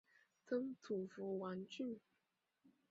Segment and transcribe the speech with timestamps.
[0.47, 1.99] 曾祖父王俊。